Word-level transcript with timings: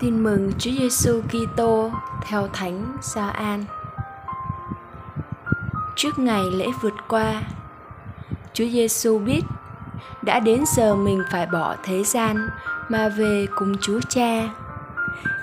Tin 0.00 0.22
mừng 0.22 0.52
Chúa 0.58 0.70
Giêsu 0.70 1.20
Kitô 1.28 1.90
theo 2.22 2.48
Thánh 2.52 2.96
Gioan. 3.00 3.64
Trước 5.96 6.18
ngày 6.18 6.42
lễ 6.52 6.66
vượt 6.80 6.92
qua, 7.08 7.42
Chúa 8.52 8.64
Giêsu 8.72 9.18
biết 9.18 9.40
đã 10.22 10.40
đến 10.40 10.64
giờ 10.76 10.94
mình 10.94 11.22
phải 11.30 11.46
bỏ 11.46 11.76
thế 11.82 12.04
gian 12.04 12.48
mà 12.88 13.08
về 13.08 13.46
cùng 13.54 13.74
Chúa 13.80 14.00
Cha. 14.08 14.48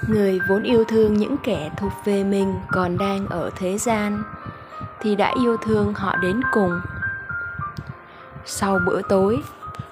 Người 0.07 0.39
vốn 0.49 0.63
yêu 0.63 0.83
thương 0.87 1.13
những 1.13 1.35
kẻ 1.43 1.71
thuộc 1.77 1.91
về 2.05 2.23
mình 2.23 2.55
còn 2.71 2.97
đang 2.97 3.27
ở 3.27 3.49
thế 3.55 3.77
gian 3.77 4.23
thì 5.01 5.15
đã 5.15 5.33
yêu 5.43 5.57
thương 5.57 5.93
họ 5.93 6.15
đến 6.21 6.41
cùng. 6.51 6.81
Sau 8.45 8.79
bữa 8.85 9.01
tối, 9.09 9.43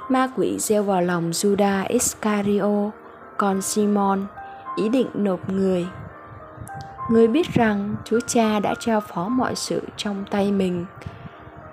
ma 0.09 0.29
quỷ 0.35 0.59
gieo 0.59 0.83
vào 0.83 1.01
lòng 1.01 1.31
Judas 1.31 1.85
Iscariot, 1.87 2.91
con 3.37 3.61
Simon 3.61 4.25
ý 4.75 4.89
định 4.89 5.07
nộp 5.13 5.49
người. 5.49 5.87
Người 7.09 7.27
biết 7.27 7.53
rằng 7.53 7.95
chúa 8.03 8.19
cha 8.27 8.59
đã 8.59 8.73
trao 8.79 9.01
phó 9.01 9.27
mọi 9.27 9.55
sự 9.55 9.81
trong 9.97 10.25
tay 10.31 10.51
mình. 10.51 10.85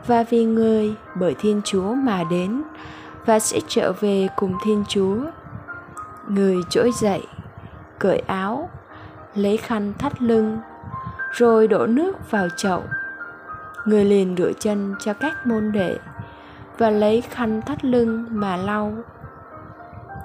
Và 0.06 0.25
vì 0.30 0.45
người, 0.45 0.95
bởi 1.15 1.34
thiên 1.38 1.61
chúa 1.65 1.95
mà 1.95 2.25
đến, 2.25 2.62
và 3.27 3.38
sẽ 3.38 3.61
trở 3.69 3.92
về 4.01 4.28
cùng 4.37 4.55
thiên 4.65 4.84
chúa. 4.88 5.16
Người 6.28 6.56
trỗi 6.70 6.91
dậy, 7.01 7.27
cởi 7.98 8.19
áo, 8.19 8.70
lấy 9.34 9.56
khăn 9.56 9.92
thắt 9.98 10.23
lưng, 10.23 10.59
rồi 11.33 11.69
đổ 11.69 11.87
nước 11.87 12.30
vào 12.30 12.48
chậu. 12.56 12.83
Người 13.84 14.05
liền 14.05 14.37
rửa 14.39 14.53
chân 14.61 14.95
cho 15.00 15.12
các 15.12 15.47
môn 15.47 15.73
đệ 15.73 15.97
và 16.78 16.91
lấy 16.91 17.20
khăn 17.20 17.62
thắt 17.62 17.84
lưng 17.84 18.27
mà 18.30 18.56
lau. 18.56 18.92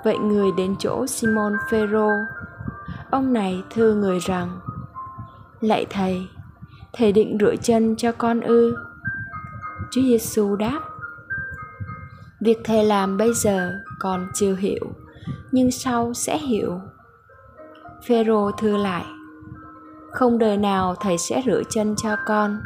Vậy 0.03 0.17
người 0.17 0.50
đến 0.58 0.75
chỗ 0.80 1.08
simon 1.08 1.53
phêrô 1.70 2.09
ông 3.11 3.33
này 3.33 3.63
thưa 3.69 3.94
người 3.94 4.19
rằng, 4.19 4.59
lạy 5.61 5.86
thầy 5.89 6.27
thầy 6.94 7.11
định 7.11 7.38
rửa 7.39 7.55
chân 7.55 7.95
cho 7.95 8.11
con 8.11 8.41
ư? 8.41 8.75
Chúa 9.91 10.02
giêsu 10.02 10.55
đáp, 10.55 10.81
việc 12.39 12.58
thầy 12.63 12.83
làm 12.83 13.17
bây 13.17 13.33
giờ 13.33 13.73
còn 14.00 14.28
chưa 14.33 14.55
hiểu, 14.55 14.94
nhưng 15.52 15.72
sau 15.72 16.13
sẽ 16.13 16.38
hiểu. 16.38 16.81
Phêrô 18.08 18.52
thưa 18.52 18.78
lại, 18.78 19.05
không 20.11 20.38
đời 20.39 20.58
nào 20.58 20.95
thầy 20.95 21.17
sẽ 21.17 21.44
rửa 21.45 21.61
chân 21.69 21.95
cho 21.95 22.16
con. 22.25 22.61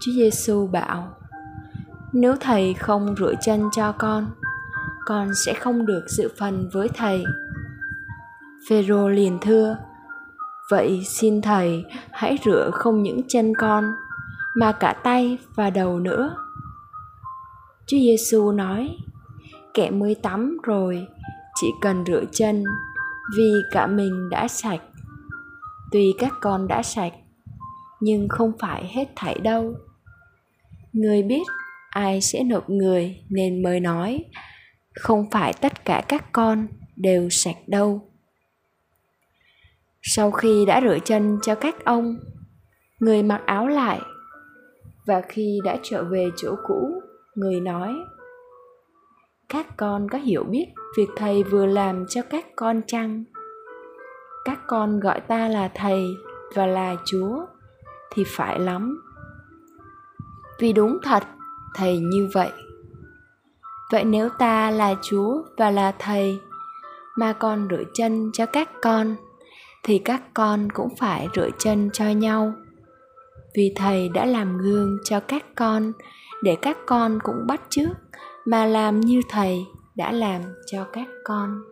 Chúa 0.00 0.12
giêsu 0.12 0.66
bảo, 0.66 1.16
nếu 2.12 2.36
thầy 2.40 2.74
không 2.74 3.14
rửa 3.18 3.34
chân 3.40 3.68
cho 3.72 3.92
con 3.92 4.30
con 5.04 5.34
sẽ 5.34 5.54
không 5.54 5.86
được 5.86 6.04
dự 6.06 6.28
phần 6.38 6.68
với 6.72 6.88
thầy. 6.88 7.24
Phêrô 8.68 9.08
liền 9.08 9.38
thưa: 9.40 9.76
Vậy 10.70 11.02
xin 11.06 11.42
thầy 11.42 11.84
hãy 12.10 12.38
rửa 12.44 12.70
không 12.72 13.02
những 13.02 13.20
chân 13.28 13.52
con, 13.58 13.92
mà 14.56 14.72
cả 14.72 14.92
tay 15.04 15.38
và 15.54 15.70
đầu 15.70 15.98
nữa. 16.00 16.36
Chúa 17.86 17.96
Giêsu 17.98 18.52
nói: 18.52 18.96
Kẻ 19.74 19.90
mới 19.90 20.14
tắm 20.14 20.58
rồi, 20.62 21.06
chỉ 21.60 21.66
cần 21.80 22.04
rửa 22.06 22.24
chân, 22.32 22.64
vì 23.36 23.52
cả 23.70 23.86
mình 23.86 24.28
đã 24.30 24.48
sạch. 24.48 24.80
Tuy 25.92 26.12
các 26.18 26.32
con 26.40 26.68
đã 26.68 26.82
sạch, 26.82 27.12
nhưng 28.00 28.28
không 28.28 28.52
phải 28.60 28.90
hết 28.94 29.08
thảy 29.16 29.38
đâu. 29.38 29.74
Người 30.92 31.22
biết 31.22 31.42
ai 31.90 32.20
sẽ 32.20 32.42
nộp 32.42 32.70
người 32.70 33.24
nên 33.28 33.62
mới 33.62 33.80
nói, 33.80 34.24
không 34.94 35.30
phải 35.30 35.52
tất 35.52 35.84
cả 35.84 36.02
các 36.08 36.32
con 36.32 36.66
đều 36.96 37.28
sạch 37.30 37.56
đâu 37.66 38.11
sau 40.02 40.30
khi 40.30 40.64
đã 40.66 40.80
rửa 40.80 40.98
chân 41.04 41.38
cho 41.42 41.54
các 41.54 41.84
ông, 41.84 42.16
người 43.00 43.22
mặc 43.22 43.42
áo 43.46 43.68
lại, 43.68 44.00
và 45.06 45.22
khi 45.28 45.58
đã 45.64 45.76
trở 45.82 46.04
về 46.04 46.30
chỗ 46.36 46.54
cũ, 46.66 47.02
người 47.34 47.60
nói, 47.60 47.94
các 49.48 49.76
con 49.76 50.08
có 50.08 50.18
hiểu 50.18 50.44
biết 50.44 50.66
việc 50.96 51.08
thầy 51.16 51.42
vừa 51.42 51.66
làm 51.66 52.06
cho 52.08 52.22
các 52.30 52.46
con 52.56 52.80
chăng? 52.86 53.24
Các 54.44 54.60
con 54.66 55.00
gọi 55.00 55.20
ta 55.20 55.48
là 55.48 55.70
thầy 55.74 56.06
và 56.54 56.66
là 56.66 56.96
chúa 57.04 57.46
thì 58.14 58.24
phải 58.26 58.58
lắm. 58.58 59.02
Vì 60.60 60.72
đúng 60.72 60.98
thật, 61.02 61.22
thầy 61.74 61.98
như 61.98 62.28
vậy. 62.34 62.50
Vậy 63.92 64.04
nếu 64.04 64.28
ta 64.38 64.70
là 64.70 64.94
chúa 65.02 65.42
và 65.56 65.70
là 65.70 65.92
thầy 65.98 66.40
mà 67.16 67.32
còn 67.32 67.68
rửa 67.70 67.82
chân 67.94 68.30
cho 68.32 68.46
các 68.46 68.70
con 68.82 69.16
thì 69.82 69.98
các 69.98 70.22
con 70.34 70.68
cũng 70.72 70.96
phải 70.96 71.28
rửa 71.34 71.48
chân 71.58 71.90
cho 71.92 72.04
nhau. 72.04 72.52
Vì 73.56 73.72
thầy 73.76 74.08
đã 74.08 74.24
làm 74.24 74.58
gương 74.58 74.98
cho 75.04 75.20
các 75.20 75.44
con 75.56 75.92
để 76.42 76.56
các 76.62 76.76
con 76.86 77.18
cũng 77.22 77.46
bắt 77.46 77.60
chước 77.68 77.90
mà 78.44 78.66
làm 78.66 79.00
như 79.00 79.20
thầy 79.28 79.66
đã 79.94 80.12
làm 80.12 80.42
cho 80.66 80.84
các 80.92 81.06
con. 81.24 81.62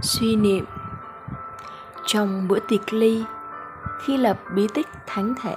Suy 0.00 0.36
niệm. 0.36 0.64
Trong 2.06 2.48
bữa 2.48 2.58
tiệc 2.68 2.92
ly, 2.92 3.24
khi 4.00 4.16
lập 4.16 4.38
bí 4.54 4.66
tích 4.74 4.88
thánh 5.06 5.34
thể, 5.42 5.54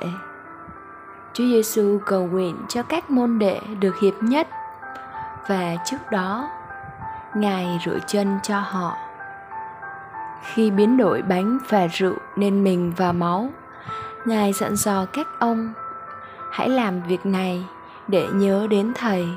Chúa 1.34 1.44
Giêsu 1.44 2.00
cầu 2.06 2.28
nguyện 2.28 2.56
cho 2.70 2.84
các 2.84 3.10
môn 3.10 3.40
đệ 3.40 3.60
được 3.80 4.00
hiệp 4.00 4.14
nhất 4.24 4.48
và 5.48 5.76
trước 5.86 5.98
đó 6.12 6.50
ngài 7.36 7.80
rửa 7.86 8.00
chân 8.08 8.40
cho 8.44 8.60
họ. 8.60 8.98
Khi 10.42 10.72
biến 10.72 10.98
đổi 10.98 11.22
bánh 11.22 11.58
và 11.70 11.88
rượu 11.88 12.16
nên 12.36 12.64
mình 12.64 12.94
và 12.98 13.12
máu, 13.12 13.50
ngài 14.26 14.54
dặn 14.54 14.76
dò 14.76 15.06
các 15.06 15.28
ông, 15.40 15.74
hãy 16.52 16.70
làm 16.70 17.04
việc 17.04 17.26
này 17.26 17.66
để 18.08 18.28
nhớ 18.34 18.68
đến 18.70 18.92
thầy. 18.96 19.28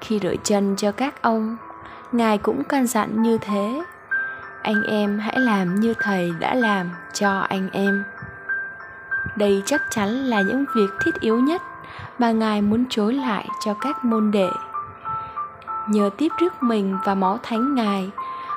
Khi 0.00 0.18
rửa 0.22 0.34
chân 0.44 0.76
cho 0.76 0.92
các 0.92 1.22
ông, 1.22 1.56
ngài 2.12 2.38
cũng 2.38 2.64
căn 2.64 2.86
dặn 2.86 3.22
như 3.22 3.38
thế, 3.38 3.82
anh 4.62 4.82
em 4.82 5.18
hãy 5.18 5.38
làm 5.38 5.80
như 5.80 5.94
thầy 6.00 6.32
đã 6.40 6.54
làm 6.54 6.90
cho 7.12 7.38
anh 7.38 7.70
em. 7.72 8.04
Đây 9.36 9.62
chắc 9.66 9.82
chắn 9.90 10.08
là 10.08 10.40
những 10.40 10.64
việc 10.76 10.90
thiết 11.00 11.20
yếu 11.20 11.40
nhất 11.40 11.62
mà 12.18 12.30
ngài 12.30 12.62
muốn 12.62 12.84
chối 12.90 13.14
lại 13.14 13.48
cho 13.64 13.74
các 13.74 14.04
môn 14.04 14.30
đệ 14.30 14.48
nhờ 15.90 16.10
tiếp 16.18 16.28
rước 16.38 16.62
mình 16.62 16.98
và 17.04 17.14
máu 17.14 17.38
thánh 17.42 17.74
ngài 17.74 18.10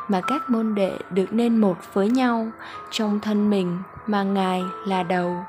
mà 0.07 0.21
các 0.21 0.49
môn 0.49 0.75
đệ 0.75 0.97
được 1.09 1.33
nên 1.33 1.57
một 1.57 1.77
với 1.93 2.09
nhau 2.09 2.47
trong 2.91 3.19
thân 3.19 3.49
mình 3.49 3.77
mà 4.07 4.23
ngài 4.23 4.63
là 4.85 5.03
đầu. 5.03 5.45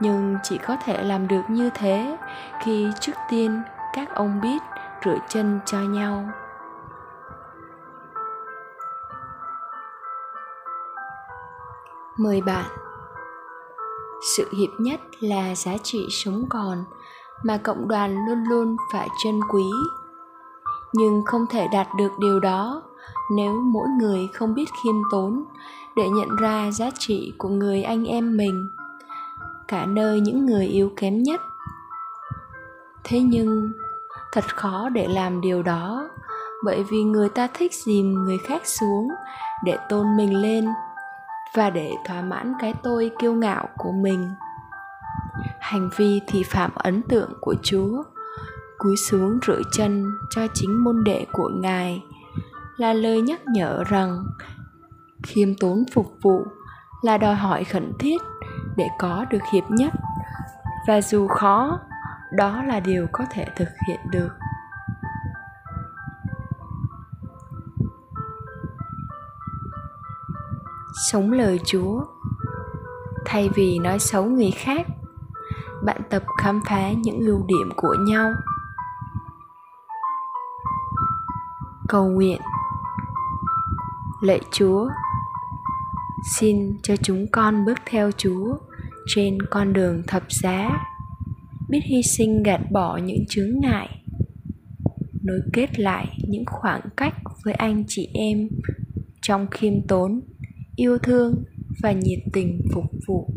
Nhưng 0.00 0.36
chỉ 0.42 0.58
có 0.58 0.76
thể 0.84 1.02
làm 1.02 1.28
được 1.28 1.42
như 1.48 1.70
thế 1.74 2.16
khi 2.64 2.86
trước 3.00 3.12
tiên 3.30 3.62
các 3.94 4.14
ông 4.14 4.40
biết 4.40 4.62
rửa 5.04 5.18
chân 5.28 5.60
cho 5.66 5.78
nhau. 5.78 6.28
Mời 12.16 12.40
bạn. 12.40 12.64
Sự 14.36 14.50
hiệp 14.58 14.80
nhất 14.80 15.00
là 15.20 15.54
giá 15.54 15.72
trị 15.82 16.06
sống 16.10 16.44
còn 16.48 16.84
mà 17.42 17.58
cộng 17.62 17.88
đoàn 17.88 18.26
luôn 18.28 18.44
luôn 18.48 18.76
phải 18.92 19.08
trân 19.24 19.40
quý 19.52 19.64
nhưng 20.92 21.22
không 21.26 21.46
thể 21.50 21.68
đạt 21.72 21.88
được 21.98 22.12
điều 22.18 22.40
đó 22.40 22.82
nếu 23.36 23.60
mỗi 23.60 23.88
người 23.88 24.28
không 24.34 24.54
biết 24.54 24.68
khiêm 24.84 24.94
tốn 25.10 25.44
để 25.96 26.08
nhận 26.08 26.36
ra 26.36 26.70
giá 26.70 26.90
trị 26.98 27.34
của 27.38 27.48
người 27.48 27.82
anh 27.82 28.04
em 28.04 28.36
mình, 28.36 28.70
cả 29.68 29.86
nơi 29.86 30.20
những 30.20 30.46
người 30.46 30.66
yếu 30.66 30.92
kém 30.96 31.22
nhất. 31.22 31.40
Thế 33.04 33.20
nhưng, 33.20 33.72
thật 34.32 34.44
khó 34.56 34.88
để 34.88 35.08
làm 35.08 35.40
điều 35.40 35.62
đó, 35.62 36.08
bởi 36.64 36.84
vì 36.90 37.02
người 37.02 37.28
ta 37.28 37.48
thích 37.54 37.74
dìm 37.74 38.14
người 38.14 38.38
khác 38.38 38.66
xuống 38.66 39.08
để 39.64 39.78
tôn 39.88 40.16
mình 40.16 40.42
lên 40.42 40.68
và 41.54 41.70
để 41.70 41.92
thỏa 42.06 42.22
mãn 42.22 42.54
cái 42.60 42.74
tôi 42.82 43.10
kiêu 43.18 43.32
ngạo 43.32 43.68
của 43.76 43.92
mình. 43.92 44.30
Hành 45.60 45.90
vi 45.96 46.20
thì 46.26 46.42
phạm 46.42 46.70
ấn 46.74 47.02
tượng 47.02 47.32
của 47.40 47.54
chúa 47.62 48.02
cúi 48.78 48.96
xuống 48.96 49.38
rửa 49.46 49.60
chân 49.72 50.04
cho 50.30 50.46
chính 50.54 50.84
môn 50.84 51.04
đệ 51.04 51.26
của 51.32 51.50
ngài, 51.54 52.04
là 52.76 52.92
lời 52.92 53.20
nhắc 53.20 53.40
nhở 53.46 53.84
rằng 53.84 54.24
khiêm 55.22 55.54
tốn 55.54 55.84
phục 55.94 56.12
vụ 56.22 56.46
là 57.02 57.18
đòi 57.18 57.34
hỏi 57.34 57.64
khẩn 57.64 57.92
thiết 57.98 58.22
để 58.76 58.88
có 58.98 59.24
được 59.30 59.42
hiệp 59.52 59.64
nhất. 59.70 59.92
Và 60.88 61.00
dù 61.00 61.28
khó, 61.28 61.78
đó 62.32 62.62
là 62.62 62.80
điều 62.80 63.06
có 63.12 63.24
thể 63.30 63.46
thực 63.56 63.68
hiện 63.88 64.00
được. 64.10 64.28
Sống 71.10 71.32
lời 71.32 71.60
chúa. 71.64 72.04
Thay 73.26 73.50
vì 73.54 73.78
nói 73.78 73.98
xấu 73.98 74.24
người 74.24 74.50
khác, 74.50 74.86
bạn 75.84 76.00
tập 76.10 76.22
khám 76.42 76.60
phá 76.68 76.92
những 76.92 77.20
ưu 77.20 77.44
điểm 77.46 77.70
của 77.76 77.96
nhau. 78.00 78.32
cầu 81.88 82.08
nguyện. 82.10 82.40
Lạy 84.22 84.40
chúa, 84.52 84.88
xin 86.38 86.78
cho 86.82 86.96
chúng 86.96 87.26
con 87.32 87.64
bước 87.64 87.78
theo 87.86 88.10
chúa 88.16 88.56
trên 89.06 89.38
con 89.50 89.72
đường 89.72 90.02
thập 90.06 90.22
giá, 90.28 90.86
biết 91.68 91.80
hy 91.84 92.02
sinh 92.02 92.42
gạt 92.42 92.60
bỏ 92.70 92.96
những 92.96 93.26
chướng 93.28 93.60
ngại, 93.60 93.88
nối 95.22 95.40
kết 95.52 95.78
lại 95.78 96.18
những 96.28 96.44
khoảng 96.46 96.80
cách 96.96 97.14
với 97.44 97.54
anh 97.54 97.84
chị 97.88 98.08
em 98.14 98.48
trong 99.22 99.46
khiêm 99.50 99.86
tốn, 99.88 100.20
yêu 100.76 100.98
thương 100.98 101.44
và 101.82 101.92
nhiệt 101.92 102.18
tình 102.32 102.60
phục 102.74 102.84
vụ. 103.06 103.30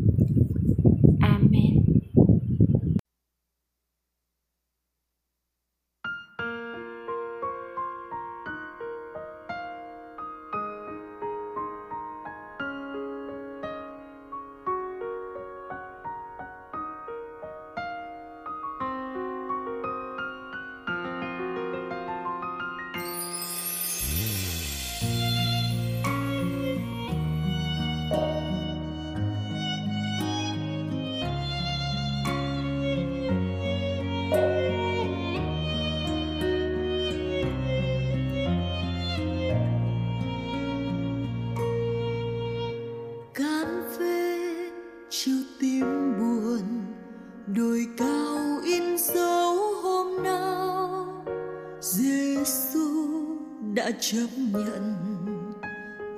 đã 53.84 53.90
chấp 54.00 54.26
nhận 54.36 54.94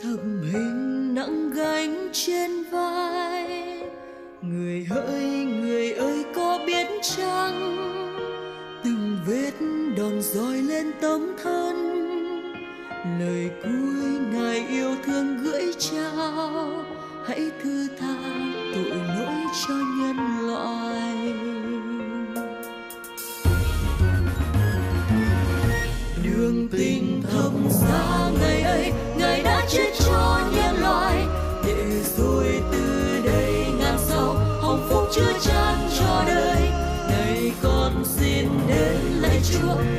thầm 0.02 0.42
hình 0.52 1.14
nặng 1.14 1.50
gánh 1.50 2.08
trên 2.12 2.50
vai. 2.72 3.48
Người 4.42 4.84
hỡi 4.84 5.24
người 5.44 5.92
ơi, 5.92 6.24
có 6.34 6.58
biết 6.66 6.86
chăng 7.16 7.76
từng 8.84 9.18
vết 9.26 9.52
đòn 9.96 10.22
roi 10.22 10.56
lên 10.56 10.92
tấm 11.00 11.36
thân? 11.42 11.76
Lời 13.20 13.50
cuối 13.62 14.18
ngài 14.32 14.66
yêu 14.68 14.94
thương 15.06 15.38
gửi 15.42 15.74
trao, 15.78 16.84
hãy 17.26 17.50
thư 17.62 17.88
tha 17.98 18.13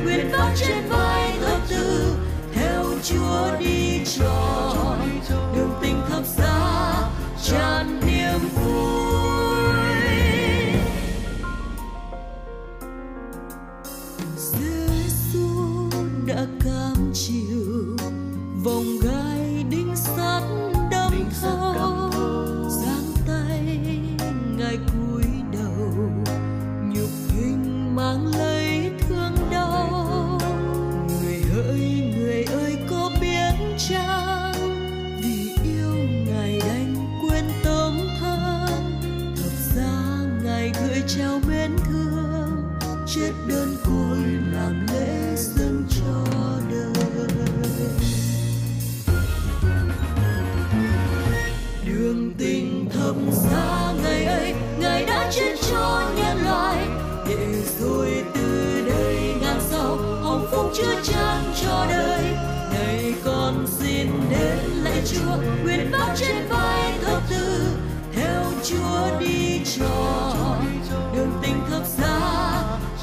nguyện 0.04 0.30
vác 0.32 0.52
trên 0.56 0.88
vai 0.88 1.32
thập 1.40 1.60
tự 1.68 2.16
theo 2.54 2.84
Chúa 3.02 3.56
đi 3.60 4.04
tròn. 4.04 5.20
Đường 5.56 5.72
tình 5.82 6.02
thập 6.10 6.24
giá, 6.36 6.92
tràn 7.42 7.85
ngày 40.66 40.88
gửi 40.88 41.02
trao 41.06 41.40
mến 41.48 41.76
thương 41.88 42.78
chết 43.06 43.32
đơn 43.48 43.76
côi 43.84 44.18
làm 44.52 44.86
lễ 44.92 45.36
dâng 45.36 45.84
tròn 45.90 46.45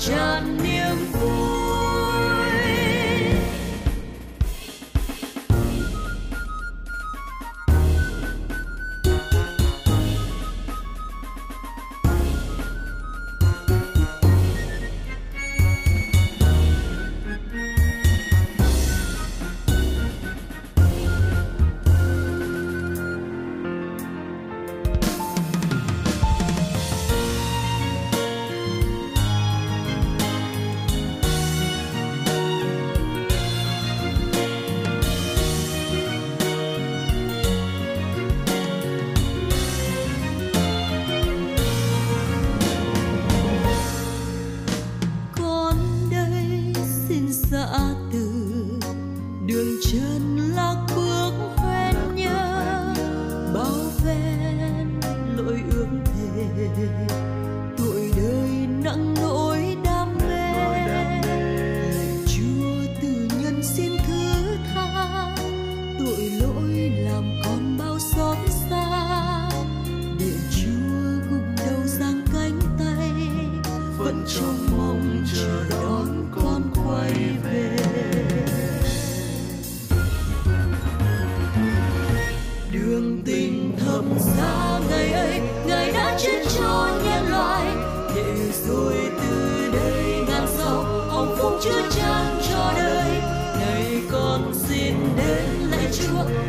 John. 0.06 0.43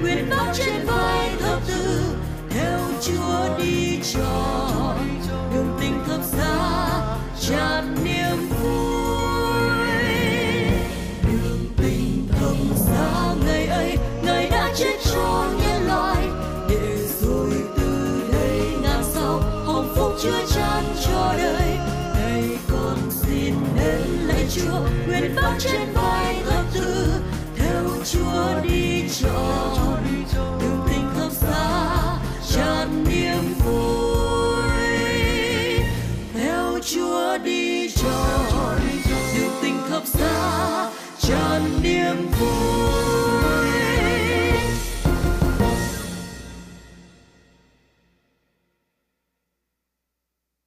nguyện 0.05 0.31
bao 0.31 0.55
trên 0.55 0.87
vai 0.87 1.31
thập 1.41 1.67
tự 1.67 2.05
theo 2.51 2.81
chúa 3.03 3.59
đi 3.59 3.99
tròn 4.13 5.21
đường 5.55 5.77
tình 5.81 6.05
thập 6.09 6.21
xa 6.25 6.89
tràn 7.41 7.97
niềm 8.05 8.49
vui. 8.49 8.65
Đường 11.23 11.67
tình 11.77 12.29
thập 12.33 12.77
xa 12.77 13.35
ngày 13.47 13.67
ấy, 13.67 13.99
ngài 14.23 14.51
đã 14.51 14.73
chết 14.77 14.97
cho 15.05 15.47
nhân 15.61 15.87
loại. 15.87 16.23
Để 16.69 16.97
rồi 17.21 17.51
từ 17.77 18.23
đây 18.33 18.61
ngàn 18.83 19.05
sau, 19.15 19.41
hồng 19.65 19.95
phúc 19.97 20.13
chưa 20.23 20.47
tràn 20.55 20.85
cho 21.07 21.35
đời. 21.39 21.79
Ngày 22.15 22.59
con 22.73 22.99
xin 23.11 23.55
đến 23.77 24.03
lạy 24.27 24.47
chúa, 24.55 24.81
nguyện 25.07 25.35
bao 25.37 25.53
trên 25.59 25.93
vai 25.95 26.04
Thank 42.37 42.69
you. 42.69 42.74